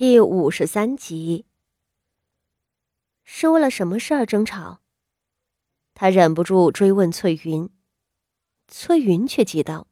[0.00, 1.44] 第五十三集，
[3.22, 4.78] 是为了什么事儿争吵？
[5.92, 7.68] 他忍不住追问翠云，
[8.66, 9.88] 翠云却急道：“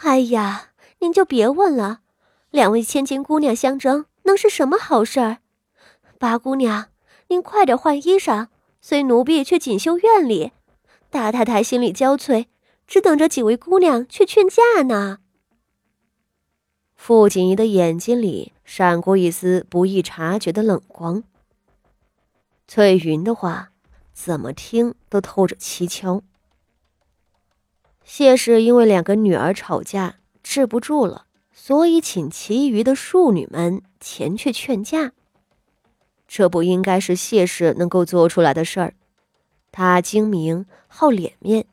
[0.00, 0.70] 哎呀，
[1.00, 2.00] 您就别问了，
[2.48, 5.40] 两位千金姑娘相争，能是什么好事儿？
[6.18, 6.88] 八姑娘，
[7.26, 8.48] 您快点换衣裳，
[8.80, 10.52] 随奴婢去锦绣院里。
[11.10, 12.46] 大太太心力交瘁，
[12.86, 15.18] 只等着几位姑娘去劝架呢。”
[16.98, 21.22] 傅锦仪的眼睛里闪过一丝不易察觉的冷光。
[22.66, 23.70] 翠云的话，
[24.12, 26.22] 怎么听都透着蹊跷。
[28.04, 35.12] 谢氏因为两个女儿吵架，治不住了，所以请其余的庶女们前去劝架。
[36.26, 38.94] 这不应该是谢氏能够做出来的事儿。
[39.70, 41.64] 她精明好脸面，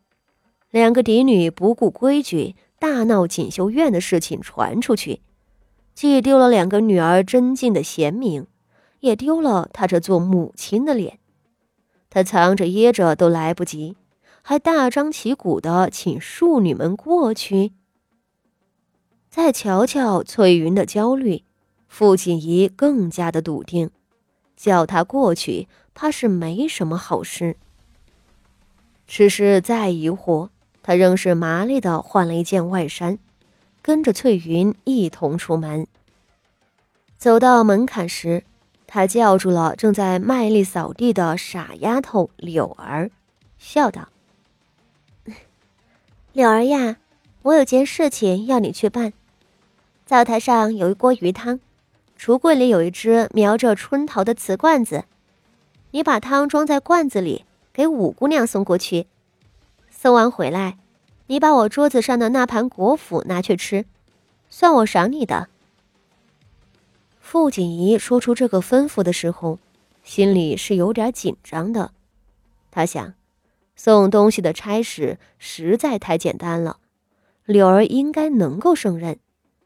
[0.70, 2.56] 两个嫡女不顾规矩。
[2.88, 5.22] 大闹锦绣院的事情传出去，
[5.96, 8.46] 既丢了两个女儿真静的贤名，
[9.00, 11.18] 也丢了她这做母亲的脸。
[12.12, 13.98] 她藏着掖着都来不及，
[14.44, 17.74] 还大张旗鼓的请庶女们过去。
[19.32, 21.44] 再瞧瞧翠云的焦虑，
[21.88, 23.90] 傅锦仪更加的笃定，
[24.56, 27.58] 叫她过去，怕是没什么好事。
[29.08, 30.50] 只是再疑惑。
[30.88, 33.18] 他仍是麻利的换了一件外衫，
[33.82, 35.88] 跟着翠云一同出门。
[37.18, 38.44] 走到门槛时，
[38.86, 43.10] 他叫住了正在卖力扫地的傻丫头柳儿，
[43.58, 44.10] 笑道
[46.34, 46.98] ：“柳儿呀，
[47.42, 49.12] 我有件事情要你去办。
[50.06, 51.60] 灶台上有一锅鱼汤，
[52.16, 55.06] 橱柜里有一只描着春桃的瓷罐子，
[55.90, 59.08] 你把汤装在罐子里，给五姑娘送过去。”
[60.06, 60.78] 送完回来，
[61.26, 63.86] 你把我桌子上的那盘果脯拿去吃，
[64.50, 65.50] 算我赏你的。
[67.20, 69.58] 傅锦仪说出这个吩咐的时候，
[70.04, 71.92] 心里是有点紧张的。
[72.70, 73.16] 他想，
[73.76, 76.78] 送东西的差事实在太简单了，
[77.46, 79.18] 柳儿应该能够胜任。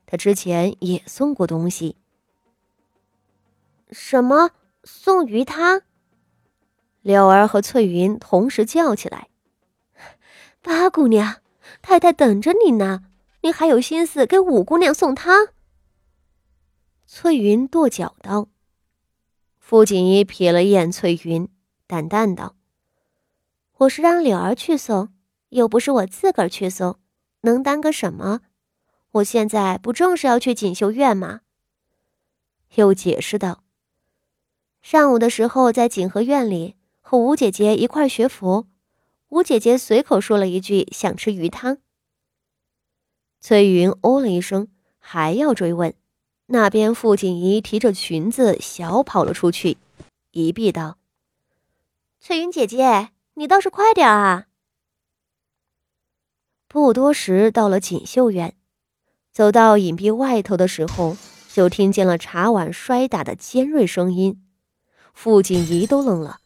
[0.05, 1.97] 他之前也送过东西。
[3.91, 4.51] 什么？
[4.85, 5.81] 送鱼汤？
[7.01, 9.27] 柳儿和翠云同时叫起来。
[10.61, 11.37] 八姑娘，
[11.81, 13.05] 太太等着你呢，
[13.41, 15.47] 你还有心思给五姑娘送汤？
[17.05, 18.49] 翠云跺脚道。
[19.57, 21.47] 傅锦衣瞥了一眼翠云，
[21.87, 22.55] 淡淡道
[23.77, 25.13] ：“我是让柳儿去送，
[25.49, 26.99] 又不是我自个儿去送，
[27.41, 28.41] 能耽搁什么？
[29.11, 31.41] 我现在不正是要去锦绣院吗？”
[32.75, 33.63] 又解释道
[34.81, 38.67] ：“上午的时候在锦和院里和吴姐姐一块学佛。”
[39.29, 41.77] 吴姐姐随口说了一句：“想吃鱼汤。”
[43.39, 44.67] 翠云哦了一声，
[44.97, 45.93] 还要追问。
[46.47, 49.77] 那边傅锦仪提着裙子小跑了出去，
[50.31, 50.97] 一臂道
[52.19, 54.47] ：“翠云姐姐，你倒是快点啊！”
[56.67, 58.55] 不多时，到了锦绣院，
[59.31, 61.15] 走到隐蔽外头的时候，
[61.53, 64.43] 就听见了茶碗摔打的尖锐声音。
[65.13, 66.39] 傅锦仪都愣了，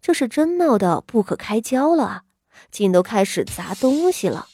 [0.00, 2.24] 这是真闹得不可开交了啊！
[2.70, 4.48] 竟都开始砸东西了。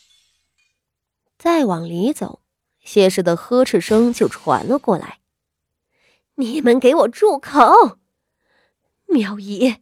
[1.38, 2.40] 再往里走，
[2.80, 5.20] 谢氏的呵斥声就传了过来
[6.36, 7.98] ：“你们给我住口！
[9.06, 9.76] 苗姨，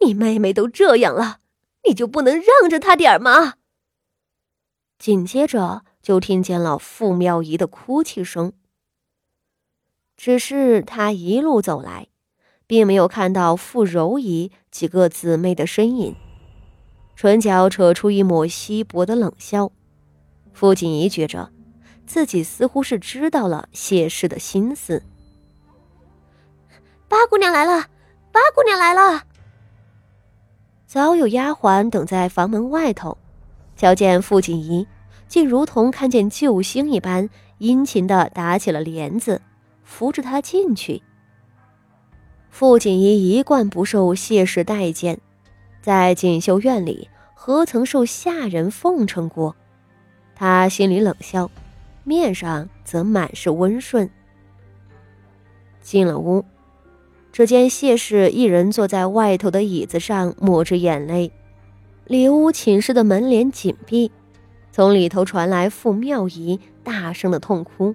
[0.00, 1.40] 你妹妹都这样了，
[1.86, 3.54] 你就不能让着她点儿吗？”
[4.98, 8.52] 紧接着就听见了傅妙仪的哭泣声。
[10.16, 12.08] 只是她一路走来，
[12.66, 16.16] 并没有看到傅柔仪几个姊妹的身影。
[17.20, 19.72] 唇角扯出一抹稀薄的冷笑，
[20.52, 21.50] 傅锦仪觉着
[22.06, 25.02] 自己似乎是知道了谢氏的心思。
[27.08, 27.88] 八姑娘来了，
[28.30, 29.24] 八姑娘来了。
[30.86, 33.18] 早有丫鬟等在房门外头，
[33.74, 34.86] 瞧见傅锦仪，
[35.26, 37.28] 竟如同看见救星一般，
[37.58, 39.42] 殷勤的打起了帘子，
[39.82, 41.02] 扶着她进去。
[42.48, 45.20] 傅锦仪一贯不受谢氏待见。
[45.80, 47.08] 在锦绣院里，
[47.40, 49.54] 何曾受下人奉承过？
[50.34, 51.48] 他心里冷笑，
[52.02, 54.10] 面上则满是温顺。
[55.80, 56.44] 进了屋，
[57.30, 61.30] 只见谢氏一人坐在外头的椅子上，抹着眼泪。
[62.06, 64.10] 里屋寝室的门帘紧闭，
[64.72, 67.94] 从里头传来傅妙仪大声的痛哭。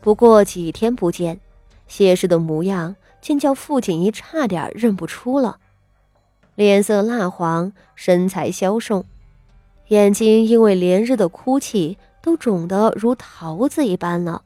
[0.00, 1.38] 不过几天不见，
[1.86, 5.58] 谢氏的模样竟叫傅锦仪差点认不出了。
[6.58, 9.04] 脸色蜡黄，身材消瘦，
[9.90, 14.42] 眼睛因为连日的哭泣都肿得如桃子一般了。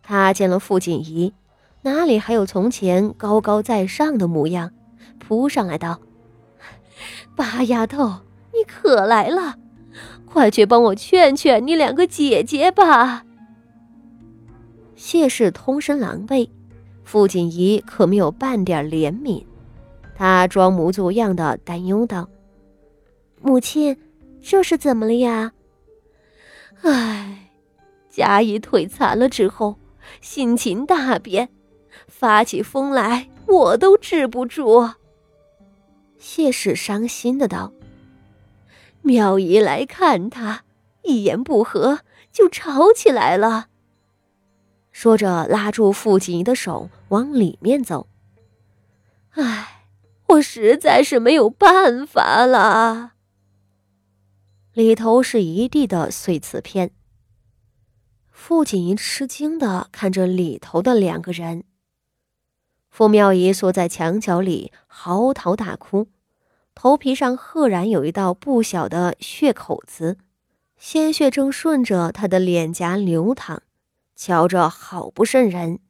[0.00, 1.32] 他见了傅锦仪，
[1.82, 4.70] 哪里还有从前高高在上的模样？
[5.18, 5.98] 扑上来道
[7.34, 8.20] ：“八丫头，
[8.52, 9.56] 你可来了，
[10.24, 13.24] 快去帮我劝劝你两个姐姐吧。”
[14.94, 16.48] 谢氏通身狼狈，
[17.02, 19.42] 傅锦仪可没有半点怜悯，
[20.14, 22.28] 他装模作样的担忧道
[23.40, 23.96] ：“母亲，
[24.40, 25.52] 这是怎么了呀？”
[26.82, 27.50] 唉，
[28.10, 29.76] 贾谊腿残了之后，
[30.20, 31.48] 性情大变，
[32.08, 34.90] 发起疯来，我都治不住。
[36.18, 37.72] 谢氏伤心的道
[39.02, 40.62] ：“妙仪来看他，
[41.02, 42.00] 一言不合
[42.30, 43.66] 就吵起来了。”
[44.92, 48.06] 说着，拉住傅锦仪的手往里面走。
[49.30, 49.81] 唉，
[50.32, 53.12] 我实在是没有办法了。
[54.72, 56.92] 里头是一地的碎瓷片。
[58.30, 61.64] 傅锦仪吃惊的看着里头的两个人。
[62.88, 66.08] 傅妙仪缩在墙角里嚎啕大哭，
[66.74, 70.18] 头皮上赫然有一道不小的血口子，
[70.76, 73.62] 鲜血正顺着她的脸颊流淌。
[74.14, 75.80] 瞧着好不瘆人。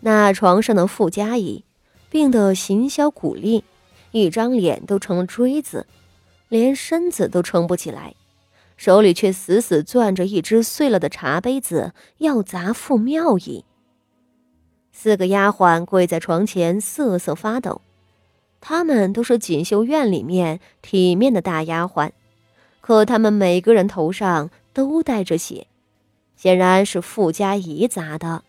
[0.00, 1.64] 那床上的傅家仪
[2.12, 3.64] 病得形销骨立，
[4.10, 5.86] 一张脸都成了锥子，
[6.50, 8.14] 连身子都撑不起来，
[8.76, 13.64] 手里却死死攥着一只碎了的茶杯子，要砸傅妙仪。
[14.92, 17.80] 四个丫鬟跪在床前瑟瑟发抖，
[18.60, 22.10] 她们都是锦绣院里面体面的大丫鬟，
[22.82, 25.66] 可她们每个人头上都带着血。
[26.36, 28.44] 显然是傅家仪砸的。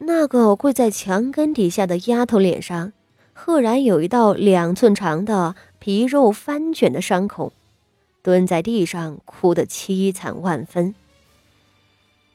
[0.00, 2.92] 那个跪在墙根底下的丫头脸上，
[3.32, 7.52] 赫然有一道两寸长的皮肉翻卷的伤口，
[8.22, 10.94] 蹲在地上哭得凄惨万分。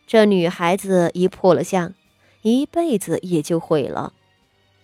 [0.06, 1.94] 这女孩子一破了相，
[2.42, 4.14] 一辈子也就毁了。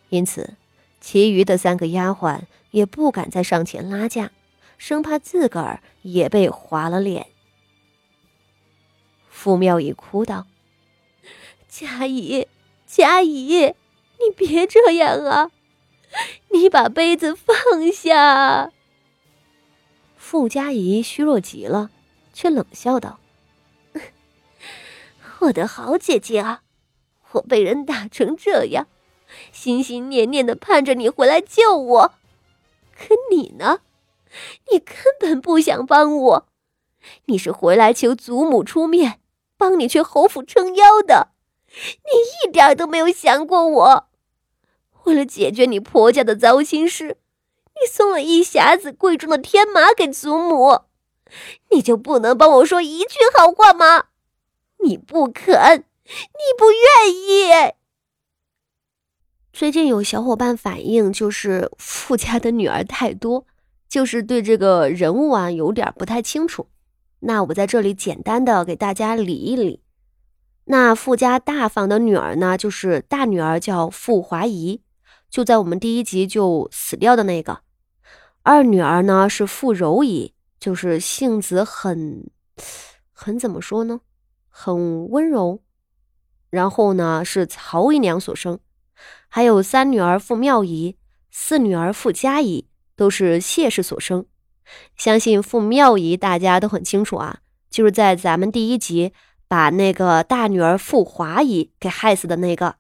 [0.07, 0.55] 因此，
[1.01, 2.41] 其余的三个丫鬟
[2.71, 4.31] 也不敢再上前拉架，
[4.77, 7.27] 生怕自个儿也被划了脸。
[9.29, 10.47] 傅妙仪哭道
[11.69, 12.47] ：“佳怡，
[12.91, 13.75] 佳怡，
[14.17, 15.51] 你别这样啊！
[16.49, 17.55] 你把杯子放
[17.91, 18.71] 下。”
[20.17, 21.91] 傅佳怡虚弱极了，
[22.33, 23.19] 却冷笑道
[25.41, 26.63] ：“我的好姐姐啊，
[27.33, 28.87] 我被人打成这样，
[29.51, 32.13] 心心念念的盼着你回来救我，
[32.97, 33.81] 可你呢？
[34.71, 36.47] 你根本不想帮我，
[37.25, 39.19] 你是回来求祖母出面。”
[39.59, 41.33] 帮你去侯府撑腰的，
[41.71, 44.09] 你一点都没有想过我。
[45.05, 47.17] 为了解决你婆家的糟心事，
[47.79, 50.81] 你送了一匣子贵重的天马给祖母，
[51.71, 54.05] 你就不能帮我说一句好话吗？
[54.83, 57.73] 你不肯，你不愿意。
[59.51, 63.45] 最近有小伙伴反映，就是富家的女儿太多，
[63.87, 66.67] 就是对这个人物啊有点不太清楚。
[67.21, 69.81] 那我在这里简单的给大家理一理。
[70.71, 74.83] 那富家大房的女儿呢，就是大女儿叫傅华仪，
[75.27, 77.61] 就在我们第一集就死掉的那个。
[78.43, 82.29] 二女儿呢是傅柔仪，就是性子很
[83.11, 84.01] 很怎么说呢，
[84.47, 85.63] 很温柔。
[86.51, 88.59] 然后呢是曹姨娘所生，
[89.27, 90.97] 还有三女儿傅妙仪，
[91.31, 94.23] 四女儿傅佳仪，都是谢氏所生。
[94.95, 97.39] 相信傅妙仪大家都很清楚啊，
[97.71, 99.13] 就是在咱们第一集
[99.49, 102.75] 把那个大女儿傅华仪给害死的那个。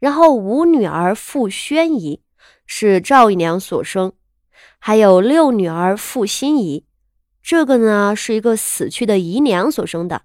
[0.00, 2.20] 然后五女儿傅宣仪
[2.66, 4.12] 是赵姨娘所生，
[4.80, 6.84] 还有六女儿傅心仪，
[7.40, 10.22] 这个呢是一个死去的姨娘所生的。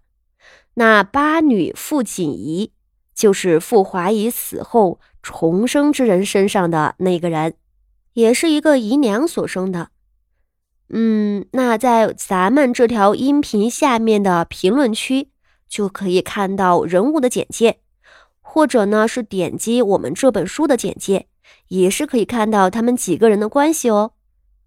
[0.74, 2.72] 那八女傅锦仪
[3.14, 7.56] 就是傅华仪死后重生之人身上的那个人，
[8.14, 9.90] 也是一个姨娘所生的。
[10.90, 15.30] 嗯，那在咱们这条音频下面的评论区
[15.68, 17.80] 就可以看到人物的简介，
[18.42, 21.28] 或者呢是点击我们这本书的简介，
[21.68, 24.12] 也是可以看到他们几个人的关系哦。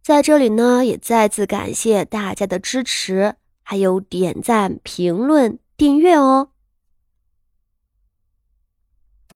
[0.03, 6.49] 在这里呢，也再次感谢大家的支持，还有点赞、评论、订阅哦。